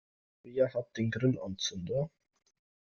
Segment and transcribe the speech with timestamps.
[0.41, 2.09] Wer hat die Grillanzünder?